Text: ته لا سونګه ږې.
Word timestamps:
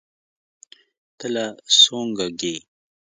ته 1.17 1.25
لا 1.33 1.45
سونګه 1.81 2.27
ږې. 2.39 2.55